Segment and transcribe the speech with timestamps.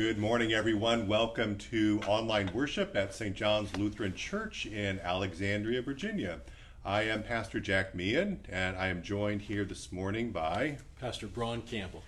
[0.00, 1.08] Good morning, everyone.
[1.08, 3.34] Welcome to online worship at St.
[3.34, 6.38] John's Lutheran Church in Alexandria, Virginia.
[6.84, 11.62] I am Pastor Jack Meehan, and I am joined here this morning by Pastor Braun
[11.62, 12.04] Campbell.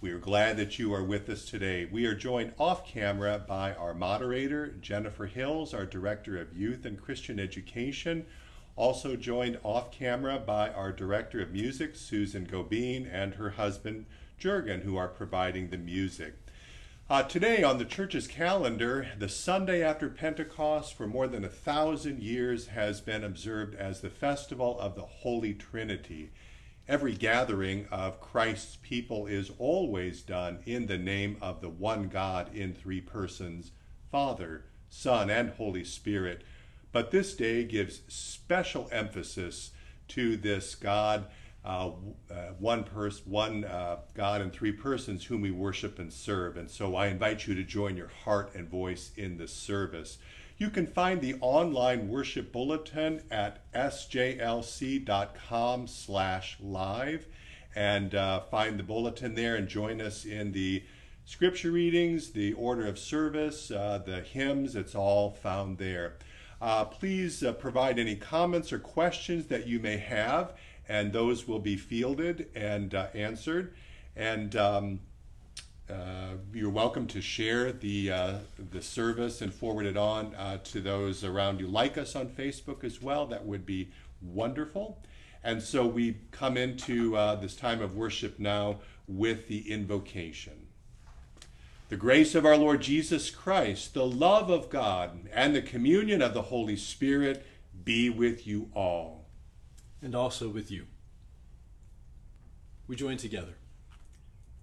[0.00, 1.84] We are glad that you are with us today.
[1.84, 7.00] We are joined off camera by our moderator, Jennifer Hills, our Director of Youth and
[7.00, 8.24] Christian Education.
[8.74, 14.06] Also joined off camera by our Director of Music, Susan Gobin, and her husband,
[14.38, 16.36] Jurgen, who are providing the music.
[17.10, 22.22] Uh, today on the church's calendar, the Sunday after Pentecost for more than a thousand
[22.22, 26.30] years has been observed as the festival of the Holy Trinity.
[26.88, 32.56] Every gathering of Christ's people is always done in the name of the one God
[32.56, 33.72] in three persons
[34.10, 36.42] Father, Son, and Holy Spirit.
[36.90, 39.72] But this day gives special emphasis
[40.08, 41.26] to this God
[41.64, 41.92] uh,
[42.30, 46.58] uh, one person, one uh, God in three persons whom we worship and serve.
[46.58, 50.18] And so I invite you to join your heart and voice in this service.
[50.58, 55.06] You can find the online worship bulletin at sjlc.com
[55.86, 57.26] slash live
[57.74, 60.84] and uh, find the bulletin there and join us in the
[61.24, 64.76] scripture readings, the order of service, uh, the hymns.
[64.76, 66.18] It's all found there.
[66.60, 70.52] Uh, please provide any comments or questions that you may have
[70.88, 73.74] and those will be fielded and uh, answered.
[74.16, 75.00] And um,
[75.88, 78.34] uh, you're welcome to share the uh,
[78.70, 81.66] the service and forward it on uh, to those around you.
[81.66, 83.26] Like us on Facebook as well.
[83.26, 83.90] That would be
[84.22, 85.02] wonderful.
[85.42, 90.68] And so we come into uh, this time of worship now with the invocation.
[91.90, 96.32] The grace of our Lord Jesus Christ, the love of God, and the communion of
[96.32, 97.44] the Holy Spirit
[97.84, 99.23] be with you all
[100.04, 100.84] and also with you.
[102.86, 103.54] We join together.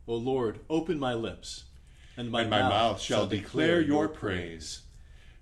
[0.08, 1.66] O Lord, open my lips,
[2.16, 4.84] and my, and my mouth, mouth shall declare your praise.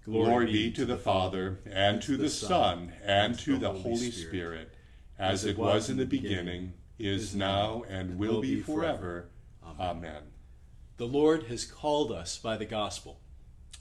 [0.05, 4.73] Glory be to the Father, and to the Son, and to the Holy Spirit,
[5.19, 9.29] as it was in the beginning, is now, and will be forever.
[9.79, 10.23] Amen.
[10.97, 13.19] The Lord has called us by the gospel.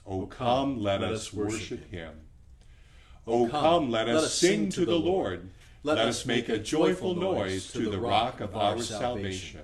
[0.05, 2.13] O come, let us worship him.
[3.25, 5.49] O come, let us sing to the Lord.
[5.81, 9.61] Let, Let us make a joyful noise to the rock of our salvation.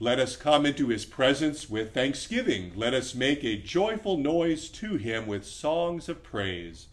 [0.00, 2.72] Let us come into his presence with thanksgiving.
[2.74, 6.88] Let us make a joyful noise to him with songs of praise.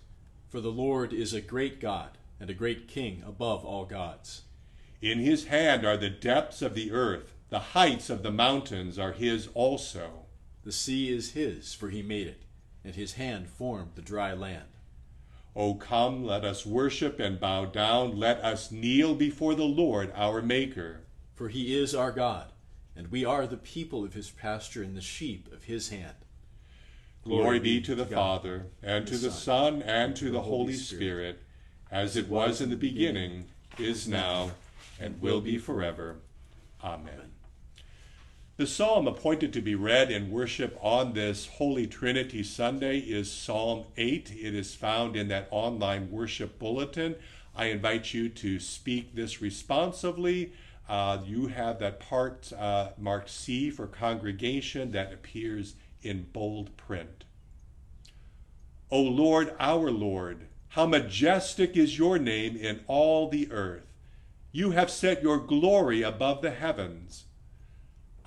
[0.49, 4.41] For the Lord is a great God and a great King above all gods.
[5.01, 9.13] In his hand are the depths of the earth, the heights of the mountains are
[9.13, 10.25] his also.
[10.63, 12.43] The sea is his, for he made it,
[12.83, 14.67] and his hand formed the dry land.
[15.59, 18.17] O come, let us worship and bow down.
[18.17, 21.01] Let us kneel before the Lord our Maker.
[21.35, 22.53] For he is our God,
[22.95, 26.15] and we are the people of his pasture and the sheep of his hand.
[27.25, 30.75] Glory, Glory be to the God, Father, and to the Son, and to the Holy
[30.75, 31.41] Spirit,
[31.91, 34.51] as it was in the beginning, is now,
[34.97, 36.19] and will be forever.
[36.81, 37.33] Amen.
[38.59, 43.85] The psalm appointed to be read in worship on this Holy Trinity Sunday is Psalm
[43.95, 44.33] 8.
[44.37, 47.15] It is found in that online worship bulletin.
[47.55, 50.51] I invite you to speak this responsively.
[50.89, 57.23] Uh, you have that part uh, marked C for congregation that appears in bold print.
[58.91, 63.87] O Lord, our Lord, how majestic is your name in all the earth.
[64.51, 67.23] You have set your glory above the heavens.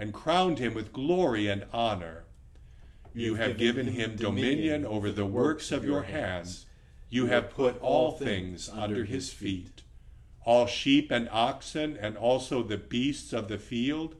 [0.00, 2.24] and crowned him with glory and honor.
[3.12, 6.64] You have given him dominion over the works of your hands.
[7.10, 9.82] You have put all things under his feet.
[10.46, 14.16] All sheep and oxen, and also the beasts of the field,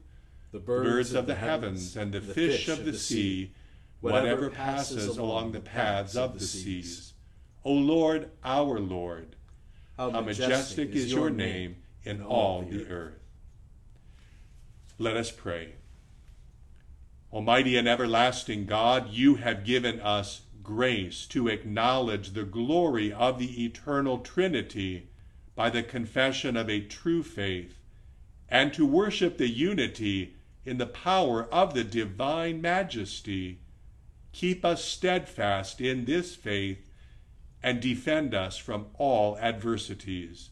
[0.51, 3.53] the birds of the heavens, and the fish of the sea,
[4.01, 7.13] whatever passes along the paths of the seas.
[7.63, 9.35] O Lord, our Lord,
[9.97, 13.20] how majestic is your name in all the earth.
[14.97, 15.75] Let us pray.
[17.33, 23.63] Almighty and everlasting God, you have given us grace to acknowledge the glory of the
[23.63, 25.07] eternal Trinity
[25.55, 27.79] by the confession of a true faith,
[28.49, 33.59] and to worship the unity in the power of the divine majesty.
[34.33, 36.89] Keep us steadfast in this faith
[37.63, 40.49] and defend us from all adversities.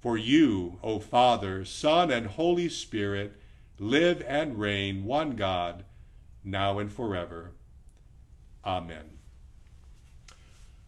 [0.00, 3.40] For you, O Father, Son, and Holy Spirit,
[3.82, 5.84] live and reign one God,
[6.44, 7.52] now and forever.
[8.64, 9.18] Amen.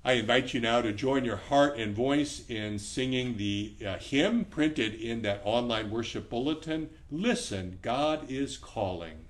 [0.04, 4.44] I invite you now to join your heart and voice in singing the uh, hymn
[4.44, 9.23] printed in that online worship bulletin Listen, God is calling.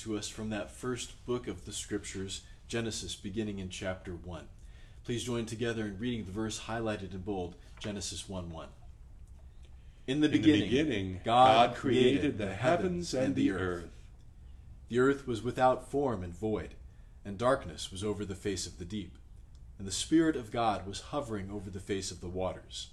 [0.00, 4.48] To us from that first book of the Scriptures, Genesis, beginning in chapter 1.
[5.04, 8.68] Please join together in reading the verse highlighted in bold, Genesis 1 1.
[10.06, 13.90] In the beginning, in the beginning God, God created the heavens and the earth.
[14.88, 16.74] The earth was without form and void,
[17.24, 19.18] and darkness was over the face of the deep.
[19.78, 22.88] And the Spirit of God was hovering over the face of the waters.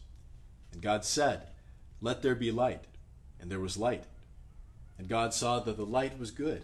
[0.74, 1.48] And God said,
[2.02, 2.84] Let there be light.
[3.40, 4.04] And there was light.
[4.98, 6.64] And God saw that the light was good.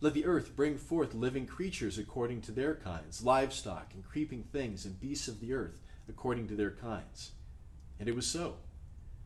[0.00, 4.84] Let the earth bring forth living creatures according to their kinds, livestock and creeping things,
[4.84, 7.32] and beasts of the earth according to their kinds.
[7.98, 8.56] And it was so.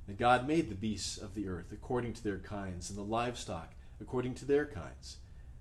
[0.08, 3.74] And God made the beasts of the earth according to their kinds, and the livestock
[4.00, 5.18] according to their kinds,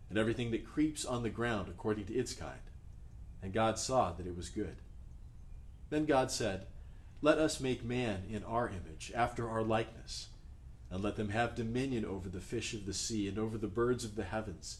[0.10, 2.60] and everything that creeps on the ground according to its kind.
[3.42, 4.78] And God saw that it was good.
[5.90, 6.68] Then God said,
[7.22, 10.30] Let us make man in our image, after our likeness,
[10.90, 14.06] and let them have dominion over the fish of the sea, and over the birds
[14.06, 14.80] of the heavens,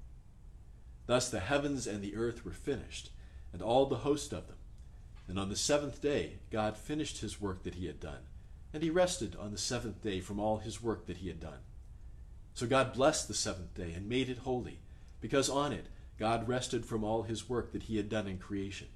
[1.11, 3.09] Thus the heavens and the earth were finished,
[3.51, 4.55] and all the host of them.
[5.27, 8.21] And on the seventh day God finished his work that he had done
[8.73, 11.59] and he rested on the seventh day from all his work that he had done.
[12.53, 14.79] So God blessed the seventh day and made it holy,
[15.19, 18.87] because on it God rested from all his work that he had done in creation.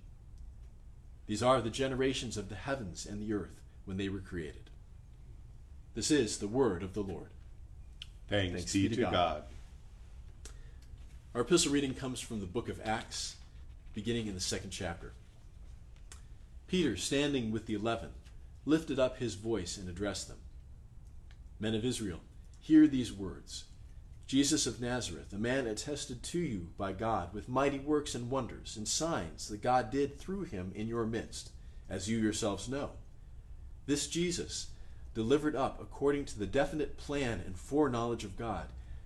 [1.28, 4.70] These are the generations of the heavens and the earth when they were created.
[5.96, 7.32] This is the word of the Lord.
[8.30, 9.12] Thanks, Thanks be, to God.
[9.12, 9.44] God.
[11.36, 13.36] Our epistle reading comes from the book of Acts,
[13.94, 15.12] beginning in the second chapter.
[16.66, 18.12] Peter, standing with the eleven,
[18.64, 20.38] lifted up his voice and addressed them
[21.60, 22.22] Men of Israel,
[22.62, 23.66] hear these words
[24.26, 28.78] Jesus of Nazareth, a man attested to you by God with mighty works and wonders
[28.78, 31.50] and signs that God did through him in your midst,
[31.90, 32.92] as you yourselves know.
[33.88, 34.68] This Jesus,
[35.14, 38.68] delivered up according to the definite plan and foreknowledge of God,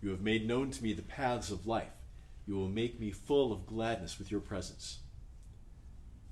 [0.00, 1.92] You have made known to me the paths of life.
[2.46, 4.98] You will make me full of gladness with your presence.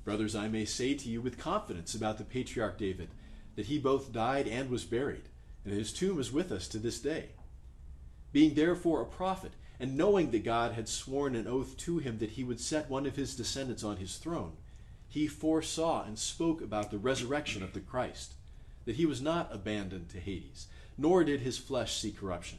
[0.05, 3.09] Brothers, I may say to you with confidence about the patriarch David
[3.57, 5.29] that he both died and was buried,
[5.65, 7.31] and his tomb is with us to this day.
[8.33, 12.31] Being therefore a prophet, and knowing that God had sworn an oath to him that
[12.31, 14.53] he would set one of his descendants on his throne,
[15.09, 18.35] he foresaw and spoke about the resurrection of the Christ,
[18.85, 20.67] that he was not abandoned to Hades,
[20.99, 22.59] nor did his flesh see corruption.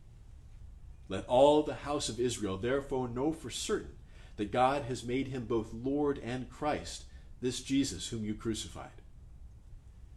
[1.11, 3.97] Let all the house of Israel therefore know for certain
[4.37, 7.03] that God has made him both Lord and Christ,
[7.41, 9.01] this Jesus whom you crucified.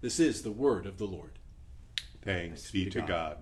[0.03, 1.41] This is the word of the Lord.
[2.23, 3.09] Thanks, Thanks be to God.
[3.09, 3.37] God.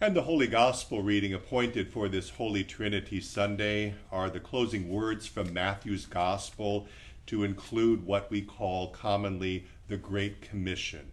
[0.00, 5.28] And the Holy Gospel reading appointed for this Holy Trinity Sunday are the closing words
[5.28, 6.88] from Matthew's Gospel
[7.26, 11.12] to include what we call commonly the Great Commission.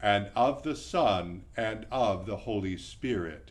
[0.00, 3.50] and of the Son, and of the Holy Spirit,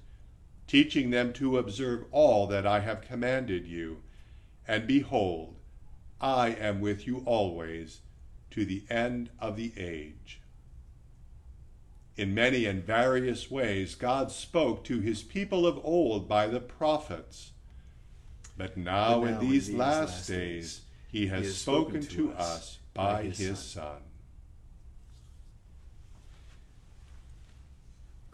[0.67, 4.01] teaching them to observe all that I have commanded you.
[4.67, 5.57] And behold,
[6.21, 8.01] I am with you always
[8.51, 10.41] to the end of the age.
[12.15, 17.51] In many and various ways, God spoke to his people of old by the prophets.
[18.57, 20.81] But now, but now in, these in these, last, last days,
[21.11, 23.83] he has, he has spoken, spoken, to us by his, his Son.
[23.83, 24.01] Son.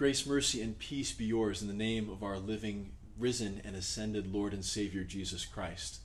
[0.02, 4.34] Grace, mercy, and peace be yours in the name of our living, risen, and ascended
[4.34, 6.00] Lord and Savior Jesus Christ.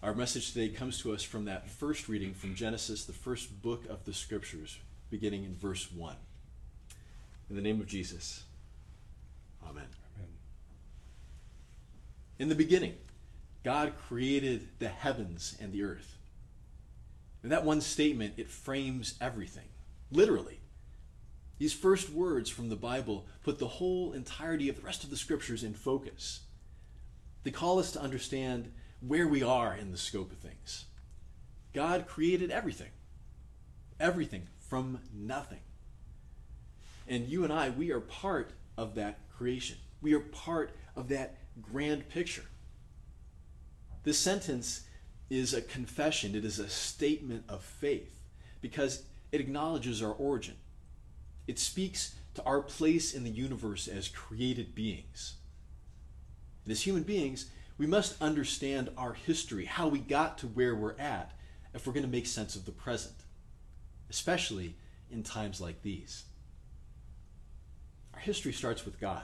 [0.00, 3.82] Our message today comes to us from that first reading from Genesis, the first book
[3.90, 4.78] of the Scriptures,
[5.10, 6.14] beginning in verse 1.
[7.50, 8.44] In the name of Jesus,
[9.64, 9.88] Amen.
[10.16, 10.28] Amen.
[12.38, 12.94] In the beginning,
[13.64, 16.16] God created the heavens and the earth.
[17.42, 19.66] And that one statement, it frames everything,
[20.12, 20.60] literally.
[21.58, 25.16] These first words from the Bible put the whole entirety of the rest of the
[25.16, 26.40] scriptures in focus.
[27.44, 30.86] They call us to understand where we are in the scope of things.
[31.72, 32.90] God created everything,
[34.00, 35.60] everything from nothing.
[37.08, 39.76] And you and I, we are part of that creation.
[40.02, 42.44] We are part of that grand picture.
[44.02, 44.82] This sentence
[45.30, 48.20] is a confession, it is a statement of faith
[48.60, 50.54] because it acknowledges our origin.
[51.46, 55.34] It speaks to our place in the universe as created beings.
[56.64, 60.98] And as human beings, we must understand our history, how we got to where we're
[60.98, 61.32] at,
[61.74, 63.14] if we're going to make sense of the present
[64.10, 64.74] especially
[65.10, 66.24] in times like these.
[68.14, 69.22] Our history starts with God.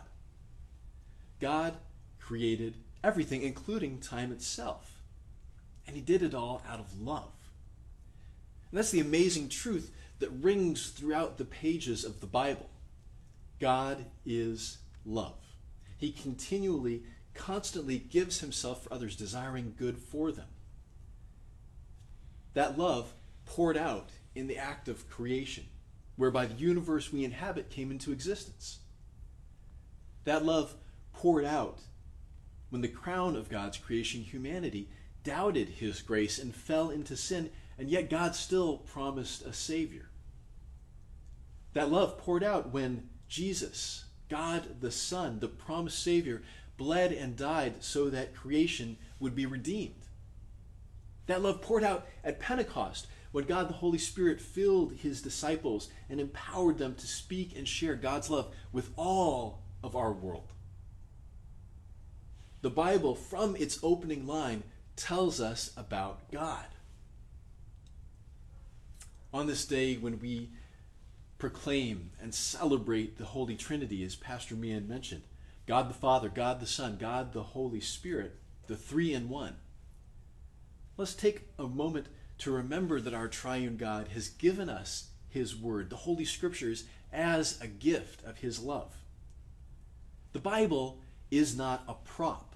[1.40, 1.74] God
[2.20, 5.02] created everything, including time itself.
[5.86, 7.32] And He did it all out of love.
[8.70, 12.70] And that's the amazing truth that rings throughout the pages of the Bible.
[13.58, 15.34] God is love.
[15.98, 17.02] He continually,
[17.34, 20.46] constantly gives Himself for others, desiring good for them.
[22.54, 23.14] That love
[23.46, 25.64] poured out in the act of creation,
[26.14, 28.78] whereby the universe we inhabit came into existence.
[30.22, 30.76] That love
[31.12, 31.80] poured out
[32.70, 34.88] when the crown of God's creation, humanity,
[35.24, 40.10] doubted his grace and fell into sin, and yet God still promised a Savior.
[41.74, 46.42] That love poured out when Jesus, God the Son, the promised Savior,
[46.76, 50.06] bled and died so that creation would be redeemed.
[51.26, 56.20] That love poured out at Pentecost when God the Holy Spirit filled his disciples and
[56.20, 60.52] empowered them to speak and share God's love with all of our world.
[62.60, 64.62] The Bible, from its opening line,
[64.94, 66.66] tells us about God.
[69.32, 70.50] On this day, when we
[71.42, 75.24] proclaim and celebrate the Holy Trinity, as Pastor Meehan mentioned
[75.66, 78.36] God the Father, God the Son, God the Holy Spirit,
[78.68, 79.56] the three in one.
[80.96, 82.06] Let's take a moment
[82.38, 87.60] to remember that our triune God has given us His Word, the Holy Scriptures, as
[87.60, 88.94] a gift of His love.
[90.34, 92.54] The Bible is not a prop,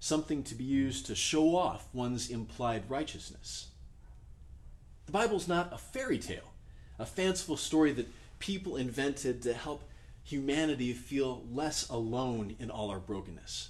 [0.00, 3.66] something to be used to show off one's implied righteousness.
[5.04, 6.54] The Bible's not a fairy tale,
[6.98, 8.08] a fanciful story that
[8.42, 9.84] people invented to help
[10.24, 13.68] humanity feel less alone in all our brokenness.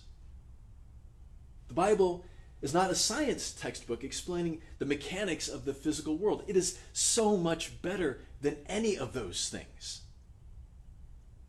[1.69, 2.25] The Bible
[2.63, 6.45] is not a science textbook explaining the mechanics of the physical world.
[6.47, 10.01] It is so much better than any of those things.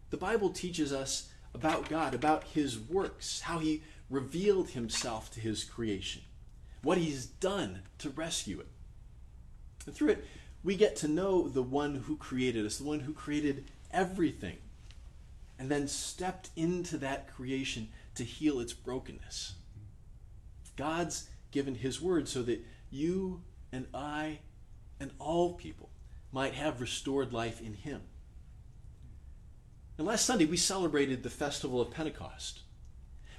[0.09, 5.63] The Bible teaches us about God, about His works, how He revealed Himself to His
[5.63, 6.23] creation,
[6.81, 8.67] what He's done to rescue it.
[9.86, 10.25] And through it,
[10.63, 14.58] we get to know the one who created us, the one who created everything,
[15.60, 19.56] and then stepped into that creation to heal its brokenness.
[20.76, 24.39] God's given his word so that you and I
[24.99, 25.89] and all people
[26.32, 28.02] might have restored life in him.
[29.97, 32.62] And last Sunday, we celebrated the festival of Pentecost.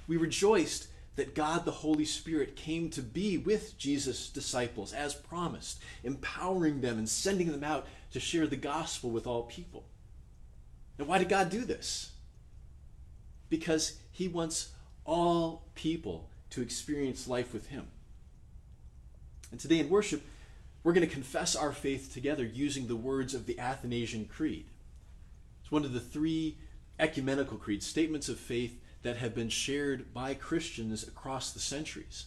[0.07, 5.81] We rejoiced that God the Holy Spirit came to be with Jesus' disciples as promised,
[6.03, 9.85] empowering them and sending them out to share the gospel with all people.
[10.97, 12.11] And why did God do this?
[13.49, 14.69] Because he wants
[15.05, 17.87] all people to experience life with him.
[19.51, 20.21] And today in worship,
[20.83, 24.65] we're going to confess our faith together using the words of the Athanasian Creed.
[25.61, 26.57] It's one of the three
[26.99, 32.25] ecumenical creeds, statements of faith that have been shared by Christians across the centuries.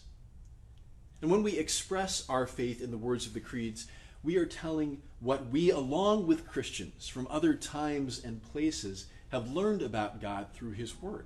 [1.21, 3.87] And when we express our faith in the words of the creeds,
[4.23, 9.81] we are telling what we, along with Christians from other times and places, have learned
[9.81, 11.25] about God through His Word.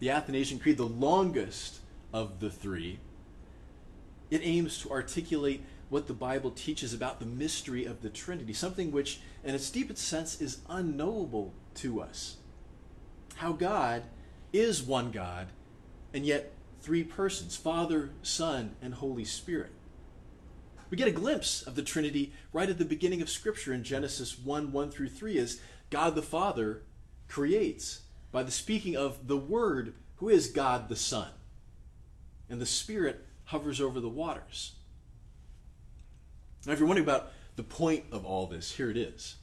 [0.00, 1.78] The Athanasian Creed, the longest
[2.12, 2.98] of the three,
[4.28, 8.90] it aims to articulate what the Bible teaches about the mystery of the Trinity, something
[8.90, 12.38] which, in its deepest sense, is unknowable to us.
[13.40, 14.02] How God
[14.52, 15.46] is one God,
[16.12, 19.70] and yet three persons Father, Son, and Holy Spirit.
[20.90, 24.38] We get a glimpse of the Trinity right at the beginning of Scripture in Genesis
[24.38, 26.82] 1 1 through 3 as God the Father
[27.28, 31.30] creates by the speaking of the Word, who is God the Son.
[32.50, 34.74] And the Spirit hovers over the waters.
[36.66, 39.36] Now, if you're wondering about the point of all this, here it is.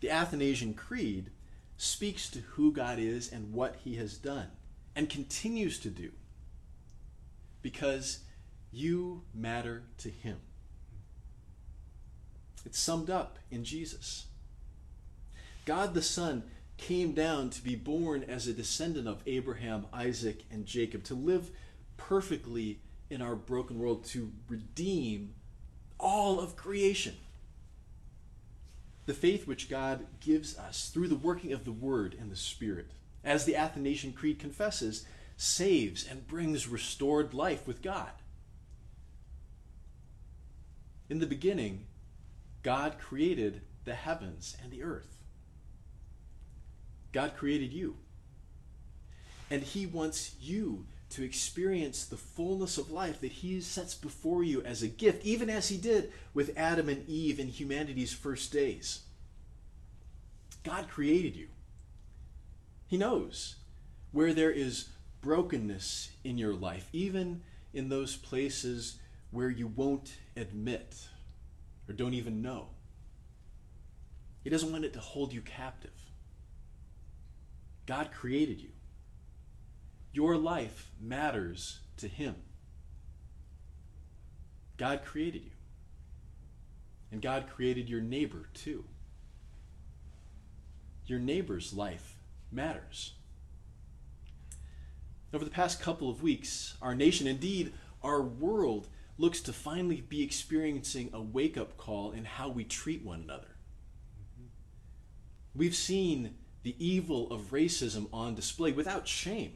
[0.00, 1.28] The Athanasian Creed
[1.76, 4.48] speaks to who God is and what he has done
[4.94, 6.10] and continues to do
[7.62, 8.20] because
[8.70, 10.38] you matter to him.
[12.64, 14.26] It's summed up in Jesus.
[15.64, 16.44] God the Son
[16.76, 21.50] came down to be born as a descendant of Abraham, Isaac, and Jacob, to live
[21.96, 25.34] perfectly in our broken world, to redeem
[25.98, 27.14] all of creation.
[29.06, 32.90] The faith which God gives us through the working of the Word and the Spirit,
[33.22, 35.04] as the Athanasian Creed confesses,
[35.36, 38.10] saves and brings restored life with God.
[41.10, 41.86] In the beginning,
[42.62, 45.18] God created the heavens and the earth.
[47.12, 47.96] God created you.
[49.50, 54.62] And He wants you to experience the fullness of life that He sets before you
[54.62, 59.02] as a gift, even as He did with Adam and Eve in humanity's first days.
[60.64, 61.48] God created you.
[62.88, 63.56] He knows
[64.12, 64.88] where there is
[65.20, 68.98] brokenness in your life, even in those places
[69.30, 71.08] where you won't admit
[71.88, 72.68] or don't even know.
[74.42, 75.90] He doesn't want it to hold you captive.
[77.86, 78.70] God created you.
[80.14, 82.36] Your life matters to Him.
[84.76, 85.50] God created you.
[87.10, 88.84] And God created your neighbor too.
[91.06, 92.16] Your neighbor's life
[92.50, 93.14] matters.
[95.32, 100.22] Over the past couple of weeks, our nation, indeed our world, looks to finally be
[100.22, 103.56] experiencing a wake up call in how we treat one another.
[104.40, 105.58] Mm-hmm.
[105.58, 109.54] We've seen the evil of racism on display without shame.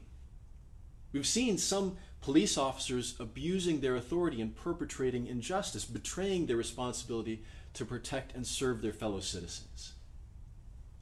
[1.13, 7.43] We've seen some police officers abusing their authority and perpetrating injustice, betraying their responsibility
[7.75, 9.95] to protect and serve their fellow citizens.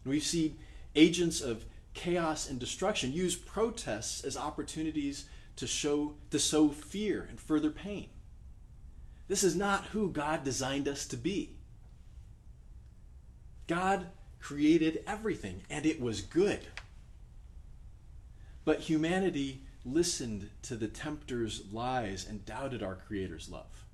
[0.05, 0.59] We've seen
[0.95, 1.65] agents of
[1.95, 8.09] chaos and destruction use protests as opportunities to show to sow fear and further pain.
[9.29, 11.57] This is not who God designed us to be.
[13.67, 14.07] God
[14.39, 16.61] created everything and it was good.
[18.65, 23.87] But humanity listened to the tempter's lies and doubted our Creator's love.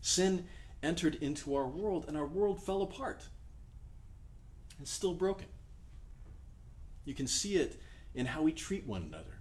[0.00, 0.46] Sin
[0.82, 3.22] entered into our world, and our world fell apart
[4.78, 5.46] and still broken.
[7.04, 7.80] You can see it
[8.14, 9.40] in how we treat one another.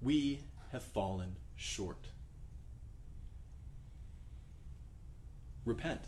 [0.00, 2.06] We have fallen short.
[5.64, 6.00] Repent.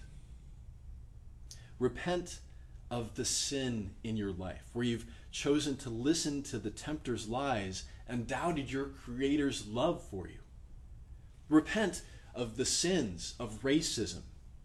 [1.79, 2.41] Repent
[2.91, 7.85] of the sin in your life, where you've chosen to listen to the tempter's lies
[8.09, 10.39] and doubted your Creator's love for you.
[11.49, 12.03] Repent
[12.35, 14.23] of the sins of racism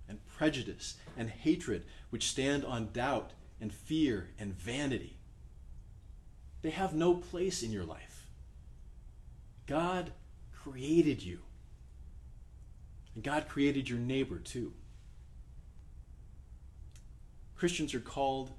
[0.07, 5.17] and prejudice and hatred which stand on doubt and fear and vanity.
[6.61, 8.27] They have no place in your life.
[9.65, 10.11] God
[10.53, 11.39] created you.
[13.15, 14.73] And God created your neighbor too.
[17.55, 18.51] Christians are called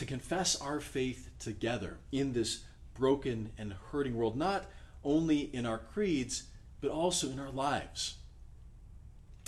[0.00, 4.64] to confess our faith together in this broken and hurting world, not
[5.04, 6.44] only in our creeds,
[6.80, 8.14] but also in our lives.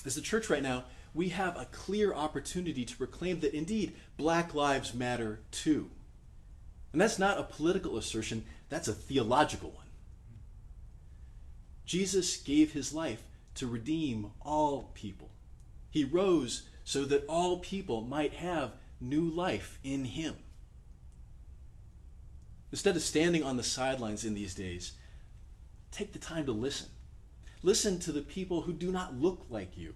[0.05, 0.85] As the church right now,
[1.15, 5.89] we have a clear opportunity to proclaim that indeed black lives matter too.
[6.93, 9.87] And that's not a political assertion, that's a theological one.
[11.87, 13.23] Jesus gave his life
[13.55, 15.31] to redeem all people.
[15.89, 20.37] He rose so that all people might have new life in him.
[22.71, 24.93] Instead of standing on the sidelines in these days,
[25.91, 26.89] take the time to listen.
[27.63, 29.95] Listen to the people who do not look like you.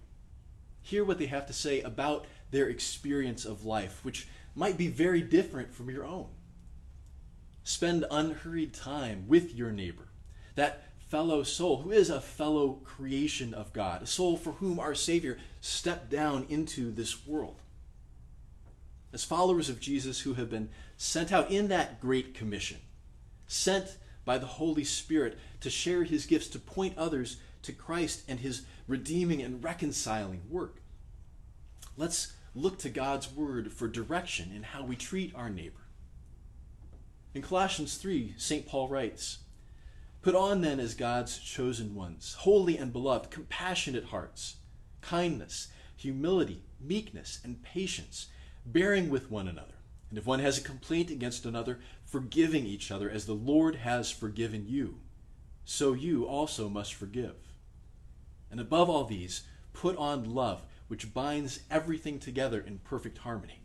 [0.81, 5.21] Hear what they have to say about their experience of life, which might be very
[5.21, 6.27] different from your own.
[7.63, 10.07] Spend unhurried time with your neighbor,
[10.55, 14.95] that fellow soul who is a fellow creation of God, a soul for whom our
[14.95, 17.61] Savior stepped down into this world.
[19.13, 22.77] As followers of Jesus who have been sent out in that great commission,
[23.47, 28.39] sent by the Holy Spirit to share his gifts, to point others to Christ and
[28.39, 30.81] his redeeming and reconciling work.
[31.95, 35.87] Let's look to God's word for direction in how we treat our neighbor.
[37.33, 38.67] In Colossians 3, St.
[38.67, 39.39] Paul writes,
[40.21, 44.57] Put on then as God's chosen ones, holy and beloved, compassionate hearts,
[45.01, 48.27] kindness, humility, meekness, and patience,
[48.71, 49.73] bearing with one another.
[50.09, 54.11] And if one has a complaint against another, forgiving each other as the Lord has
[54.11, 54.99] forgiven you,
[55.65, 57.35] so you also must forgive.
[58.49, 63.59] And above all these, put on love, which binds everything together in perfect harmony.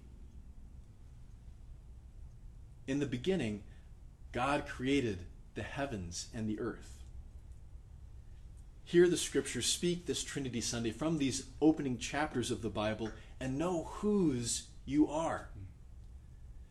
[2.89, 3.63] In the beginning,
[4.33, 5.21] God created
[5.55, 7.05] the heavens and the earth.
[8.85, 13.57] Hear the scriptures speak this Trinity Sunday from these opening chapters of the Bible and
[13.57, 15.49] know whose you are.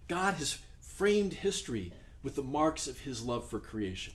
[0.08, 1.94] God has framed history
[2.24, 4.14] with the marks of his love for creation.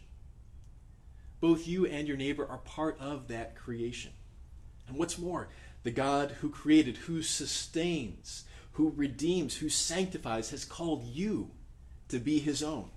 [1.40, 4.12] Both you and your neighbor are part of that creation.
[4.88, 5.48] And what's more,
[5.82, 11.50] the God who created, who sustains, who redeems, who sanctifies, has called you
[12.08, 12.90] to be his own.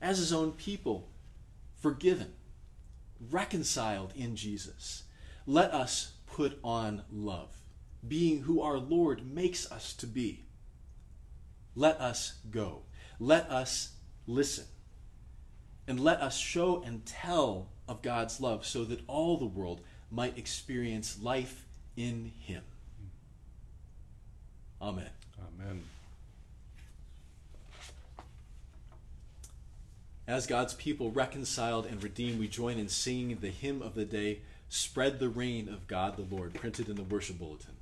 [0.00, 1.10] As his own people,
[1.80, 2.32] forgiven,
[3.30, 5.04] reconciled in Jesus.
[5.46, 7.59] Let us put on love,
[8.06, 10.44] being who our Lord makes us to be.
[11.74, 12.82] Let us go.
[13.18, 13.92] Let us
[14.26, 14.64] listen.
[15.86, 20.38] And let us show and tell of God's love so that all the world might
[20.38, 22.62] experience life in Him.
[24.80, 25.10] Amen.
[25.38, 25.82] Amen.
[30.26, 34.42] As God's people reconciled and redeemed, we join in singing the hymn of the day,
[34.68, 37.74] Spread the Reign of God the Lord, printed in the worship bulletin.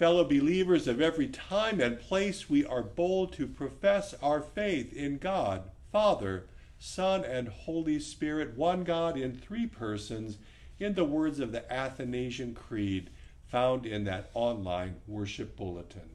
[0.00, 5.18] Fellow believers of every time and place, we are bold to profess our faith in
[5.18, 6.46] God, Father,
[6.78, 10.38] Son, and Holy Spirit, one God in three persons,
[10.78, 13.10] in the words of the Athanasian Creed
[13.46, 16.08] found in that online worship bulletin.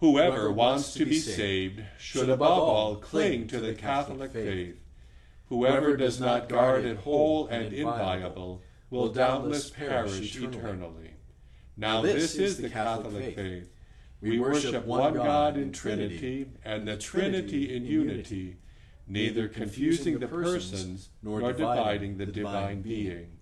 [0.00, 4.80] Whoever wants to be saved should above all cling to the Catholic faith.
[5.50, 11.13] Whoever does not guard it whole and inviolable will doubtless perish eternally.
[11.76, 13.70] Now this is the Catholic faith.
[14.20, 18.56] We worship one God in Trinity, and the Trinity in unity,
[19.06, 23.38] neither confusing the persons nor dividing the divine being.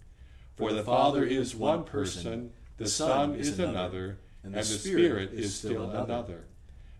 [0.57, 5.91] For the Father is one person, the Son is another, and the Spirit is still
[5.91, 6.47] another.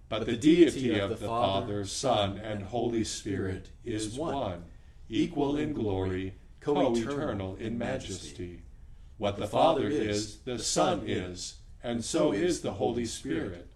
[0.09, 4.65] But the deity of the Father, Son, and Holy Spirit is one,
[5.09, 8.61] equal in glory, co eternal in majesty.
[9.23, 13.69] What the Father is, the Son is, and so is the Holy Spirit.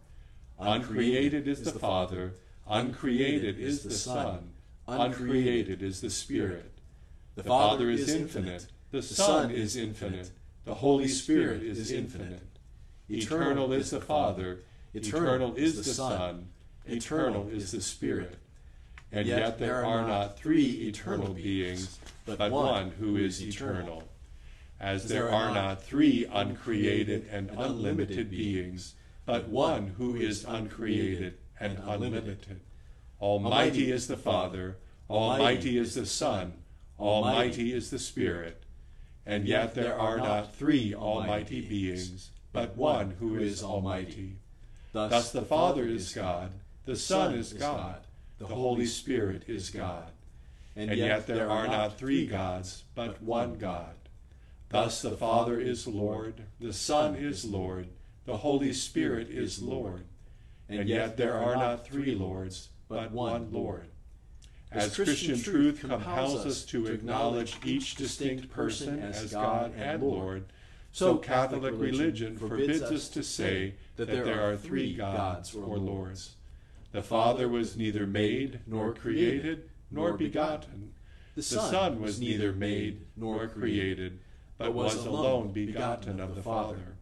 [0.58, 2.34] Uncreated is the Father,
[2.68, 4.54] uncreated is the Son,
[4.88, 6.72] uncreated is the Spirit.
[7.36, 10.32] The Father is infinite, the Son is infinite,
[10.64, 12.58] the Holy Spirit is infinite.
[13.08, 16.48] Eternal is the Father, eternal is the Son,
[16.86, 18.34] eternal is the Spirit.
[19.12, 24.02] And yet there are not three eternal beings, but one who is eternal.
[24.78, 31.78] As there are not three uncreated and unlimited beings, but one who is uncreated and
[31.84, 32.60] unlimited.
[33.20, 34.76] Almighty is the Father,
[35.08, 36.52] Almighty is the Son,
[36.98, 38.64] Almighty is the Spirit.
[39.24, 44.36] And yet there are not three almighty beings, but one who is almighty.
[44.92, 46.52] Thus the Father is God,
[46.84, 48.06] the Son is God,
[48.38, 50.10] the Holy Spirit is God.
[50.76, 53.94] And yet there are not three gods, but one God.
[54.68, 57.88] Thus the Father is Lord, the Son is Lord,
[58.24, 60.04] the Holy Spirit is Lord.
[60.68, 63.86] And yet there are not three Lords, but one Lord.
[64.72, 70.46] As Christian truth compels us to acknowledge each distinct person as God and Lord,
[70.90, 76.34] so Catholic religion forbids us to say that there are three gods or lords.
[76.92, 80.94] The Father was neither made, nor created, nor begotten.
[81.34, 84.18] The Son was neither made nor created,
[84.58, 86.96] but was alone begotten of the Father.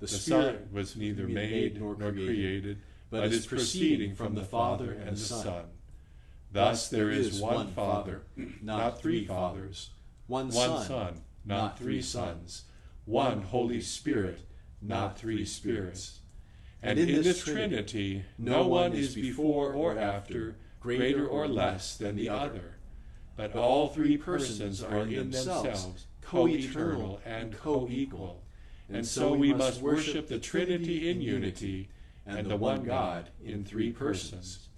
[0.00, 2.78] The Son was neither made nor created,
[3.10, 5.64] but is proceeding from the Father and the Son.
[6.52, 8.22] Thus there is one Father,
[8.62, 9.90] not three fathers,
[10.26, 12.64] one Son, not three sons,
[13.04, 14.40] one Holy Spirit,
[14.80, 16.20] not three spirits.
[16.82, 22.28] And in this Trinity, no one is before or after, greater or less than the
[22.28, 22.76] other,
[23.36, 28.42] but all three persons are in themselves co-eternal and co-equal.
[28.92, 31.88] And so we must worship the Trinity in unity
[32.26, 34.68] and the one God in three persons.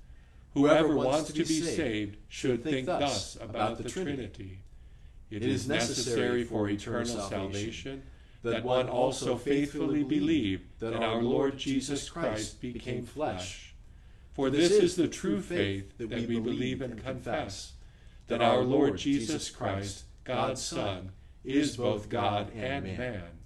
[0.54, 4.60] Whoever wants to be saved should think thus about the Trinity.
[5.30, 8.02] It is necessary for eternal salvation
[8.42, 13.74] that one also faithfully believe that our Lord Jesus Christ became flesh.
[14.32, 17.72] For this is the true faith that we believe and confess,
[18.28, 21.10] that our Lord Jesus Christ, God's Son,
[21.44, 23.38] is both God and man.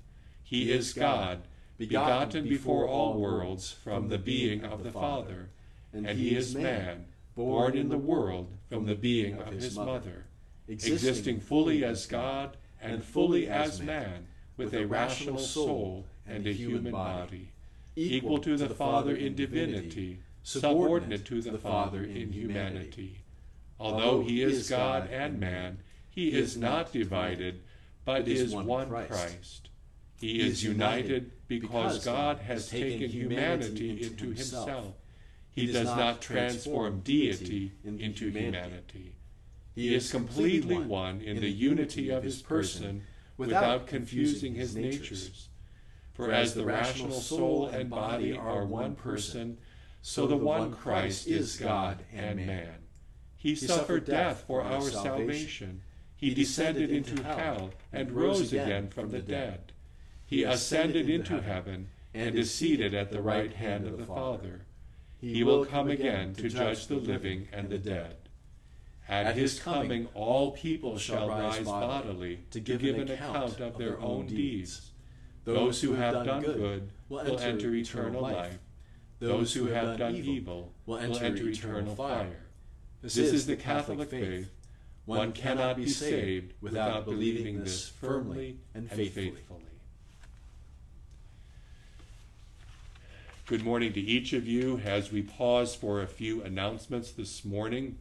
[0.43, 1.43] He is God,
[1.79, 5.49] begotten before all worlds from the being of the Father,
[5.93, 10.25] and he is man, born in the world from the being of his mother,
[10.69, 14.27] existing fully as God and fully as man,
[14.57, 17.49] with a rational soul and a human body,
[17.97, 23.23] equal to the Father in divinity, subordinate to the Father in humanity.
[23.81, 25.79] Although he is God and man,
[26.09, 27.63] he is not divided,
[28.05, 29.69] but is one Christ.
[30.17, 34.95] He is united because God has taken humanity into himself.
[35.51, 39.17] He does not transform deity into humanity.
[39.75, 43.03] He is completely one in the unity of his person
[43.37, 45.49] without confusing his natures.
[46.13, 49.59] For as the rational soul and body are one person,
[50.01, 52.85] so the one Christ is God and man.
[53.37, 55.83] He suffered death for our salvation.
[56.25, 59.73] He descended into hell and rose again from the dead.
[60.25, 64.63] He ascended into heaven and is seated at the right hand of the Father.
[65.21, 68.17] He will come again to judge the living and the dead.
[69.07, 74.27] At his coming, all people shall rise bodily to give an account of their own
[74.27, 74.93] deeds.
[75.45, 78.57] Those who have done good will enter eternal life.
[79.19, 82.47] Those who have done evil will enter eternal fire.
[83.03, 84.51] This is the Catholic faith.
[85.07, 89.35] One cannot be saved without believing this firmly and faithfully.
[93.47, 97.99] Good morning to each of you as we pause for a few announcements this morning.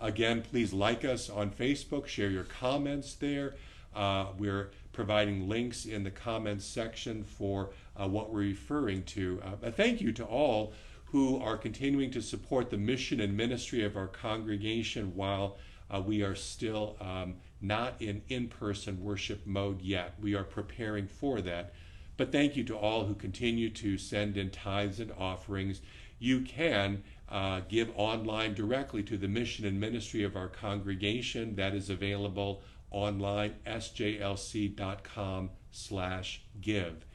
[0.00, 3.54] Again, please like us on Facebook, share your comments there.
[3.94, 7.70] Uh, we're providing links in the comments section for
[8.00, 9.42] uh, what we're referring to.
[9.44, 10.72] Uh, a thank you to all
[11.04, 15.58] who are continuing to support the mission and ministry of our congregation while
[15.92, 20.14] uh, we are still um, not in in person worship mode yet.
[20.20, 21.74] We are preparing for that.
[22.16, 25.80] But thank you to all who continue to send in tithes and offerings.
[26.18, 31.56] You can uh, give online directly to the mission and ministry of our congregation.
[31.56, 37.06] That is available online, sjlc.com slash give.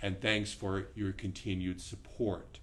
[0.00, 2.60] And thanks for your continued support.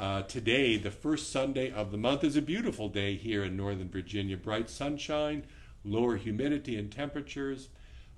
[0.00, 3.90] Uh, today, the first Sunday of the month, is a beautiful day here in Northern
[3.90, 4.34] Virginia.
[4.34, 5.44] Bright sunshine,
[5.84, 7.68] lower humidity and temperatures,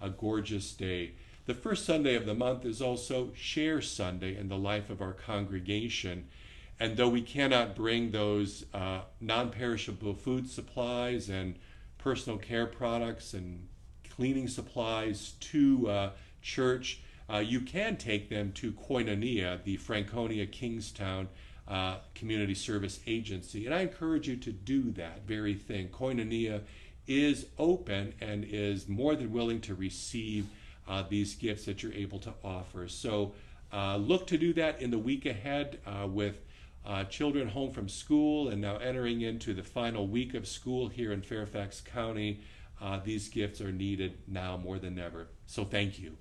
[0.00, 1.14] a gorgeous day.
[1.46, 5.12] The first Sunday of the month is also Share Sunday in the life of our
[5.12, 6.28] congregation.
[6.78, 11.56] And though we cannot bring those uh, non perishable food supplies and
[11.98, 13.66] personal care products and
[14.08, 16.10] cleaning supplies to uh,
[16.42, 21.28] church, uh, you can take them to Koinonia, the Franconia Kingstown
[21.68, 23.66] uh, Community Service Agency.
[23.66, 25.88] And I encourage you to do that very thing.
[25.88, 26.62] Koinonia
[27.06, 30.46] is open and is more than willing to receive
[30.88, 32.88] uh, these gifts that you're able to offer.
[32.88, 33.34] So
[33.72, 36.36] uh, look to do that in the week ahead uh, with
[36.84, 41.12] uh, children home from school and now entering into the final week of school here
[41.12, 42.40] in Fairfax County.
[42.80, 45.28] Uh, these gifts are needed now more than ever.
[45.46, 46.16] So thank you.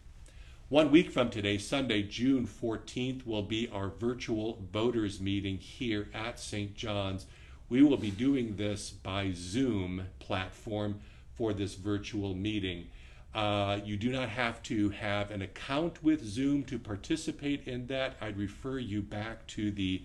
[0.71, 6.39] One week from today, Sunday, June 14th, will be our virtual voters meeting here at
[6.39, 6.73] St.
[6.75, 7.25] John's.
[7.67, 11.01] We will be doing this by Zoom platform
[11.35, 12.87] for this virtual meeting.
[13.35, 18.15] Uh, you do not have to have an account with Zoom to participate in that.
[18.21, 20.03] I'd refer you back to the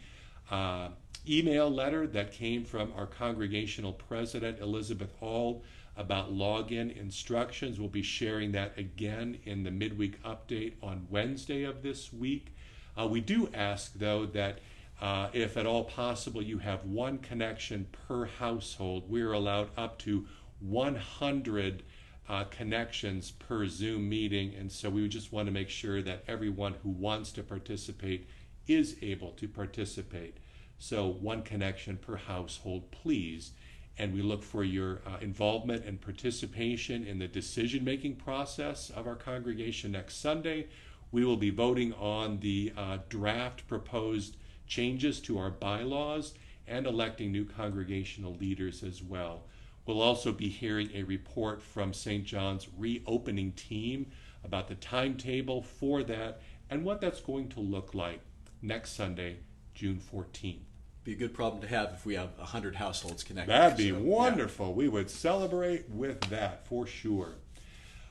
[0.51, 0.89] uh,
[1.29, 5.63] email letter that came from our congregational president, Elizabeth Auld
[5.97, 7.81] about login instructions.
[7.81, 12.55] We'll be sharing that again in the midweek update on Wednesday of this week.
[12.99, 14.59] Uh, we do ask, though, that
[15.01, 19.05] uh, if at all possible, you have one connection per household.
[19.09, 20.27] We're allowed up to
[20.61, 21.83] 100
[22.29, 26.75] uh, connections per Zoom meeting, and so we just want to make sure that everyone
[26.83, 28.29] who wants to participate
[28.67, 30.39] is able to participate.
[30.79, 33.53] So, one connection per household, please
[33.99, 39.07] and we look for your uh, involvement and participation in the decision making process of
[39.07, 40.67] our congregation next Sunday.
[41.13, 44.37] We will be voting on the uh, draft proposed
[44.67, 46.35] changes to our bylaws
[46.67, 49.45] and electing new congregational leaders as well.
[49.87, 52.25] We'll also be hearing a report from St.
[52.25, 54.11] John's reopening team
[54.45, 58.21] about the timetable for that and what that's going to look like
[58.61, 59.37] next Sunday,
[59.75, 60.66] June 14th
[61.07, 63.53] be a good problem to have if we have 100 households connected.
[63.53, 64.67] That'd be so, wonderful.
[64.67, 64.73] Yeah.
[64.73, 67.35] We would celebrate with that for sure.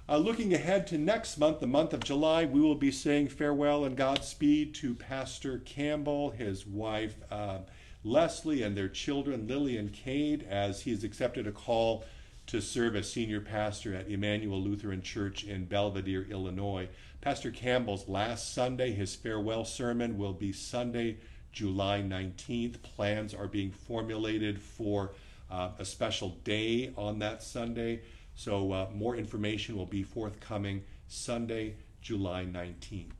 [0.07, 3.83] Uh, looking ahead to next month, the month of July, we will be saying farewell
[3.83, 7.59] and Godspeed to Pastor Campbell, his wife uh,
[8.05, 12.05] Leslie, and their children Lily and Cade, as he has accepted a call
[12.47, 16.87] to serve as senior pastor at Immanuel Lutheran Church in Belvidere, Illinois.
[17.19, 21.17] Pastor Campbell's last Sunday, his farewell sermon, will be Sunday,
[21.55, 22.81] July 19th.
[22.83, 25.13] Plans are being formulated for
[25.49, 28.01] uh, a special day on that Sunday.
[28.35, 33.13] So, uh, more information will be forthcoming Sunday, July 19th.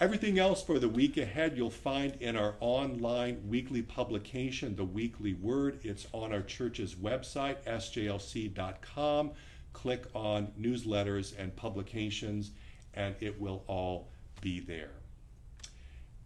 [0.00, 5.34] Everything else for the week ahead you'll find in our online weekly publication, The Weekly
[5.34, 5.80] Word.
[5.82, 9.32] It's on our church's website, sjlc.com.
[9.74, 12.52] Click on newsletters and publications,
[12.94, 14.08] and it will all
[14.40, 14.92] be there.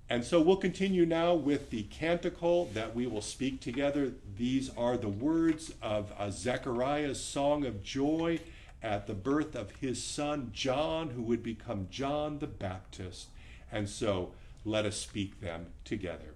[0.08, 4.12] And so we'll continue now with the canticle that we will speak together.
[4.36, 8.40] These are the words of uh, Zechariah's song of joy
[8.82, 13.28] at the birth of his son John, who would become John the Baptist.
[13.70, 14.32] And so
[14.64, 16.34] let us speak them together.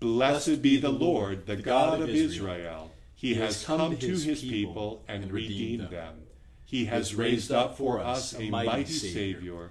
[0.00, 2.92] Blessed be the Lord, the God of Israel.
[3.14, 6.22] He has come to his people and redeemed them.
[6.64, 9.70] He has raised up for us a mighty Savior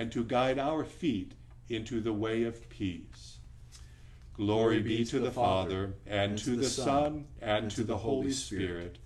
[0.00, 1.34] and to guide our feet
[1.68, 3.36] into the way of peace.
[4.32, 8.96] Glory be to the Father, and to the Son, and to the Holy Spirit,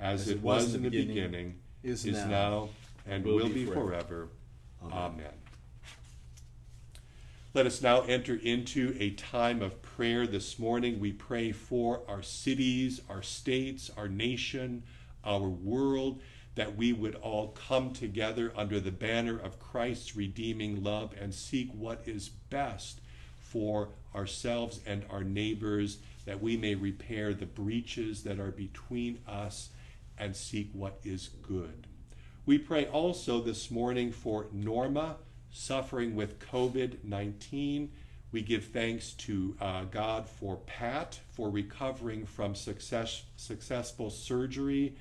[0.00, 2.70] as it was in the beginning, is now,
[3.06, 4.28] and will be forever.
[4.82, 5.26] Amen.
[7.52, 11.00] Let us now enter into a time of prayer this morning.
[11.00, 14.84] We pray for our cities, our states, our nation,
[15.22, 16.22] our world,
[16.54, 21.70] that we would all come together under the banner of Christ's redeeming love and seek
[21.72, 23.00] what is best
[23.38, 29.70] for ourselves and our neighbors, that we may repair the breaches that are between us
[30.18, 31.86] and seek what is good.
[32.46, 35.16] We pray also this morning for Norma
[35.50, 37.90] suffering with COVID 19.
[38.32, 44.94] We give thanks to uh, God for Pat for recovering from success, successful surgery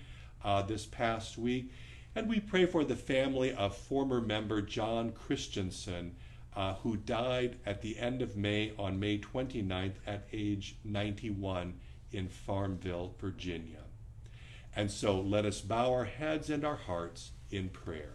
[0.43, 1.71] uh, this past week.
[2.15, 6.15] And we pray for the family of former member John Christensen,
[6.55, 11.75] uh, who died at the end of May on May 29th at age 91
[12.11, 13.83] in Farmville, Virginia.
[14.75, 18.13] And so let us bow our heads and our hearts in prayer.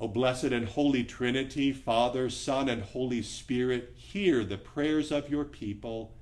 [0.00, 5.44] O blessed and holy Trinity, Father, Son, and Holy Spirit, hear the prayers of your
[5.44, 6.14] people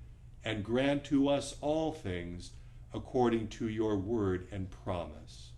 [0.45, 2.51] and grant to us all things
[2.93, 5.53] according to your word and promise.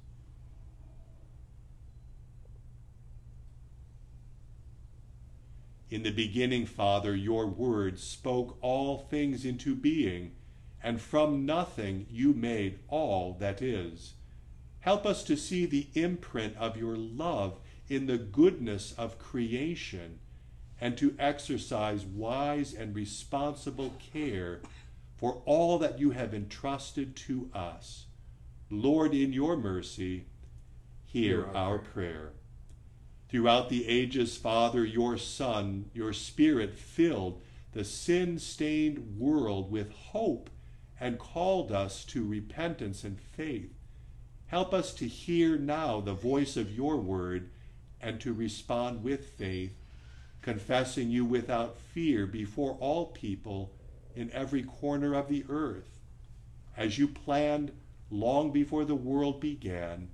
[5.90, 10.32] In the beginning, Father, your word spoke all things into being,
[10.82, 14.14] and from nothing you made all that is.
[14.80, 17.58] Help us to see the imprint of your love
[17.88, 20.20] in the goodness of creation
[20.80, 24.60] and to exercise wise and responsible care
[25.20, 28.06] for all that you have entrusted to us.
[28.70, 30.24] Lord, in your mercy,
[31.04, 32.32] hear, our, prayer.
[33.28, 37.42] Throughout the ages, Father, your Son, your Spirit filled
[37.72, 40.48] the sin stained world with hope
[40.98, 43.74] and called us to repentance and faith.
[44.46, 47.50] Help us to hear now the voice of your word
[48.00, 49.74] and to respond with faith,
[50.40, 53.74] confessing you without fear before all people
[54.14, 55.98] in every corner of the earth.
[56.76, 57.72] As you planned
[58.10, 60.10] long before the world began,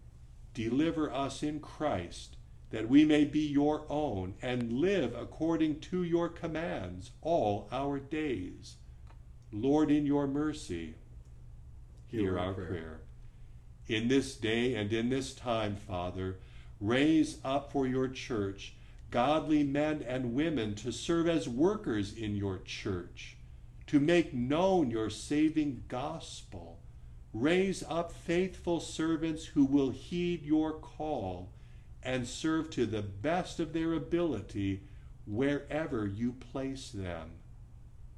[0.55, 2.37] deliver us in Christ,
[2.71, 8.77] that we may be your own and live according to your commands all our days.
[9.53, 10.95] Lord, in your mercy,
[12.07, 12.67] hear, our prayer.
[12.67, 13.01] prayer.
[13.87, 16.39] In this day and in this time, Father,
[16.81, 18.75] Raise up for your church
[19.11, 23.36] godly men and women to serve as workers in your church,
[23.87, 26.81] to make known your saving gospel.
[27.33, 31.53] Raise up faithful servants who will heed your call
[32.03, 34.83] and serve to the best of their ability
[35.27, 37.33] wherever you place them.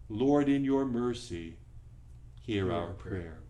[0.09, 1.57] Lord, in your mercy,
[2.43, 3.41] hear our prayer.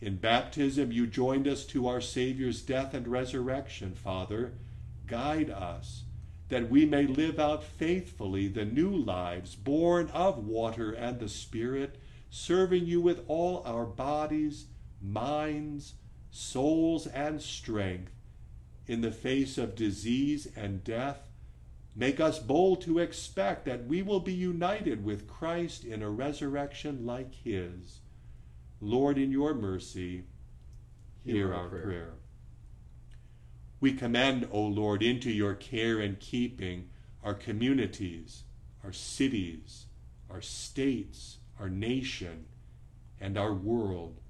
[0.00, 4.52] In baptism, you joined us to our Savior's death and resurrection, Father.
[5.06, 6.04] Guide us
[6.48, 11.96] that we may live out faithfully the new lives born of water and the Spirit,
[12.30, 14.66] serving you with all our bodies,
[15.02, 15.94] minds,
[16.30, 18.12] souls, and strength.
[18.86, 21.20] In the face of disease and death,
[21.94, 27.04] make us bold to expect that we will be united with Christ in a resurrection
[27.04, 28.00] like his.
[28.80, 30.24] Lord, in your mercy,
[31.24, 31.82] hear, hear our, prayer.
[31.82, 32.12] prayer.
[33.80, 36.88] We commend, O Lord, into your care and keeping
[37.22, 38.42] our communities,
[38.82, 39.86] our cities,
[40.28, 42.46] our states, our nation,
[43.20, 44.20] and our world,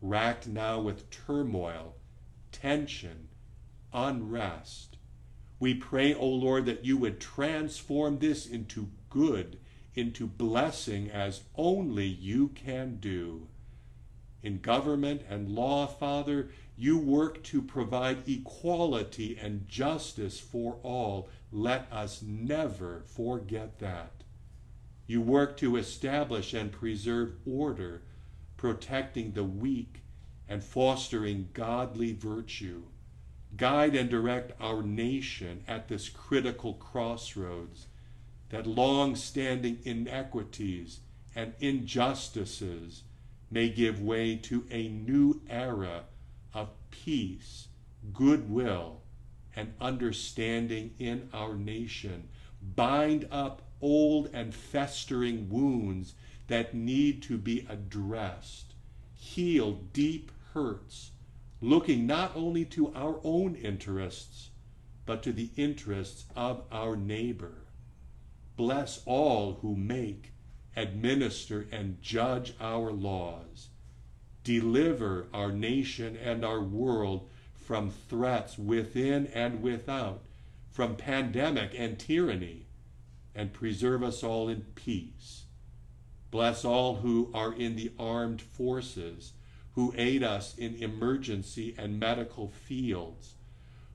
[0.00, 1.96] racked now with turmoil,
[2.52, 3.28] tension,
[3.92, 4.96] unrest.
[5.58, 9.58] We pray, O Lord, that you would transform this into good,
[9.94, 13.48] into blessing as only you can do
[14.42, 21.28] in government and law, Father, you work to provide equality and justice for all.
[21.50, 24.12] Let us never forget that.
[25.06, 28.02] You work to establish and preserve order,
[28.56, 30.02] protecting the weak
[30.48, 32.84] and fostering godly virtue.
[33.56, 37.86] Guide and direct our nation at this critical crossroads.
[38.50, 41.00] that long standing inequities
[41.34, 43.02] and injustices
[43.50, 46.04] may give way to a new era
[46.52, 47.68] of peace,
[48.12, 49.02] goodwill,
[49.56, 52.28] and understanding in our nation.
[52.62, 56.14] Bind up old and festering wounds
[56.48, 58.74] that need to be addressed.
[59.14, 61.10] Heal deep hurts,
[61.60, 64.50] looking not only to our own interests,
[65.06, 67.64] but to the interests of our neighbor.
[68.56, 70.32] Bless all who make,
[70.78, 73.68] administer, and judge our laws.
[74.44, 80.22] Deliver our nation and our world from threats within and without,
[80.70, 82.66] from pandemic and tyranny,
[83.34, 85.44] and preserve us all in peace.
[86.30, 89.32] Bless all who are in the armed forces,
[89.74, 93.34] who aid us in emergency and medical fields,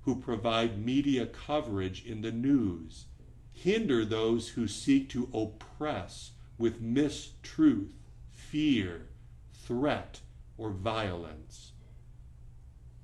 [0.02, 3.06] who provide media coverage in the news.
[3.54, 7.90] Hinder those who seek to oppress with mistruth,
[8.32, 9.08] fear,
[9.54, 10.22] threat,
[10.58, 11.72] or violence.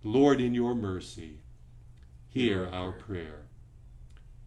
[0.04, 1.40] Lord, in your mercy,
[2.28, 3.48] hear our prayer.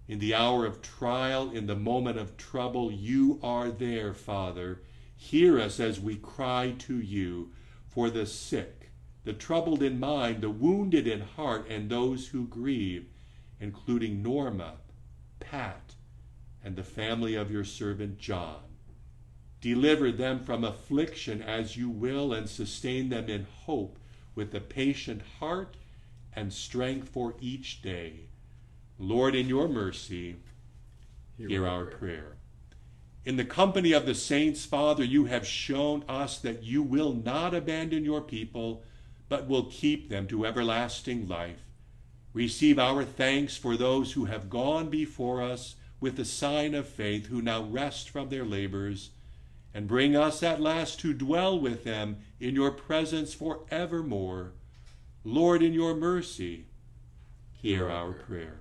[0.08, 4.82] In the hour of trial, in the moment of trouble, you are there, Father.
[5.16, 7.52] Hear us as we cry to you
[7.86, 8.90] for the sick,
[9.24, 13.06] the troubled in mind, the wounded in heart, and those who grieve,
[13.60, 14.78] including Norma,
[15.38, 15.94] Pat,
[16.64, 18.71] and the family of your servant John.
[19.62, 23.96] Deliver them from affliction as you will, and sustain them in hope
[24.34, 25.76] with a patient heart
[26.34, 28.26] and strength for each day.
[28.98, 30.34] Lord, in your mercy,
[31.38, 31.98] hear, hear our prayer.
[31.98, 32.36] prayer.
[33.24, 37.54] In the company of the saints, Father, you have shown us that you will not
[37.54, 38.82] abandon your people,
[39.28, 41.62] but will keep them to everlasting life.
[42.32, 47.26] Receive our thanks for those who have gone before us with the sign of faith,
[47.26, 49.10] who now rest from their labors
[49.74, 54.52] and bring us at last to dwell with them in your presence for evermore.
[55.24, 56.66] Lord, in your mercy,
[57.52, 58.58] hear our prayer.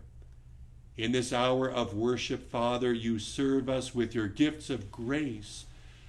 [0.95, 5.65] In this hour of worship, Father, you serve us with your gifts of grace,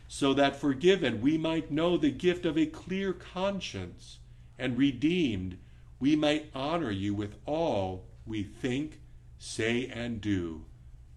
[0.06, 4.18] so that forgiven we might know the gift of a clear conscience,
[4.58, 5.56] and redeemed
[5.98, 9.00] we might honor you with all we think,
[9.38, 10.64] say, and do.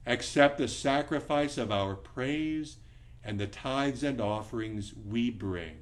[0.05, 2.77] Accept the sacrifice of our praise
[3.26, 5.78] and the tithes and offerings we bring.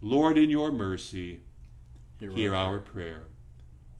[0.00, 1.40] Lord, in your mercy,
[2.18, 3.24] hear, hear our prayer.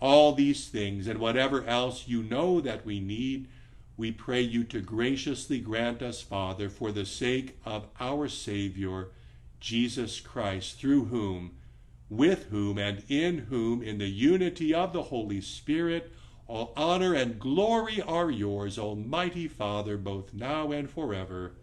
[0.01, 3.49] All these things and whatever else you know that we need,
[3.97, 9.09] we pray you to graciously grant us, Father, for the sake of our Savior,
[9.61, 11.53] Jesus Christ, through whom,
[12.09, 16.13] with whom, and in whom, in the unity of the Holy Spirit,
[16.47, 21.55] all honor and glory are yours, Almighty Father, both now and forever.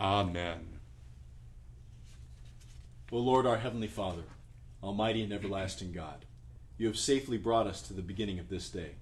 [0.00, 0.78] Amen.
[3.10, 4.22] O Lord, our Heavenly Father,
[4.80, 6.24] Almighty and everlasting God,
[6.76, 8.92] you have safely brought us to the beginning of this day.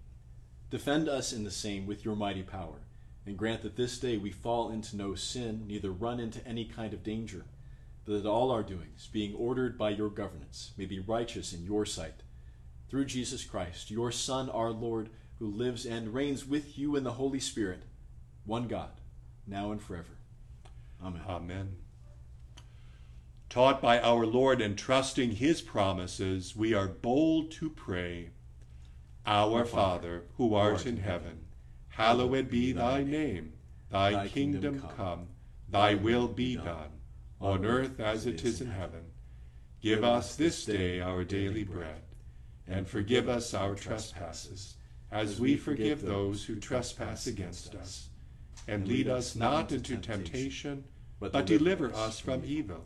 [0.71, 2.81] Defend us in the same with your mighty power,
[3.27, 6.95] and grant that this day we fall into no sin, neither run into any kind
[6.95, 7.45] of danger,
[8.07, 11.85] but that all our doings, being ordered by your governance, may be righteous in your
[11.85, 12.23] sight.
[12.89, 17.13] Through Jesus Christ, your Son, our Lord, who lives and reigns with you in the
[17.13, 17.83] Holy Spirit,
[18.47, 19.03] one God,
[19.47, 20.17] now and forever.
[21.03, 21.23] Amen.
[21.29, 21.77] Amen.
[23.49, 28.31] Taught by our Lord and trusting his promises, we are bold to pray.
[29.25, 31.47] Our Father, who art in heaven,
[31.89, 33.55] hallowed be thy name.
[33.91, 35.29] Thy kingdom come,
[35.69, 36.91] thy will be done,
[37.41, 39.05] on earth as it is in heaven.
[39.81, 42.03] Give us this day our daily bread,
[42.67, 44.77] and forgive us our trespasses,
[45.11, 48.11] as we forgive those who trespass against us
[48.67, 50.85] and lead us not into temptation,
[51.21, 52.85] but, deliver us from evil.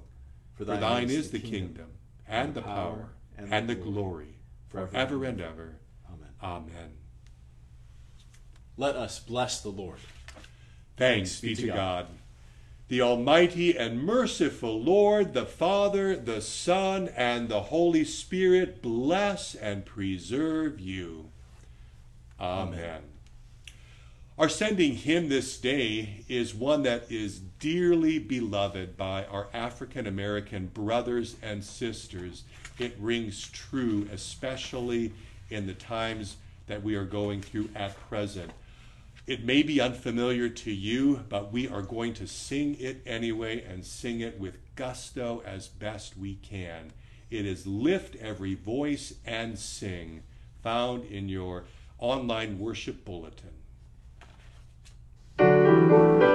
[0.55, 1.87] For thine, For thine is the kingdom,
[2.28, 4.37] and the power, and the glory,
[4.68, 5.78] forever and ever.
[6.12, 6.28] Amen.
[6.43, 6.93] Amen.
[8.76, 9.99] Let us bless the Lord.
[10.97, 12.07] Thanks be to God.
[12.89, 19.87] The Almighty and merciful Lord, the Father, the Son, and the Holy Spirit bless and
[19.87, 21.31] preserve you.
[22.41, 22.74] Amen.
[22.74, 23.03] Amen.
[24.41, 30.68] Our sending hymn this day is one that is dearly beloved by our African American
[30.68, 32.45] brothers and sisters.
[32.78, 35.12] It rings true, especially
[35.51, 36.38] in the times
[36.68, 38.51] that we are going through at present.
[39.26, 43.84] It may be unfamiliar to you, but we are going to sing it anyway and
[43.84, 46.93] sing it with gusto as best we can.
[47.30, 50.22] It is Lift Every Voice and Sing,
[50.62, 51.64] found in your
[51.99, 53.60] online worship bulletin.
[55.91, 56.30] Thank you.